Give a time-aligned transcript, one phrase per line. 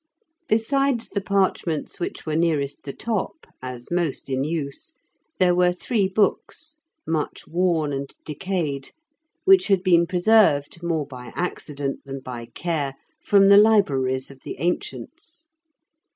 [0.49, 4.95] Besides the parchments which were nearest the top, as most in use,
[5.37, 8.93] there were three books, much worn and decayed,
[9.45, 14.55] which had been preserved, more by accident than by care, from the libraries of the
[14.57, 15.45] ancients.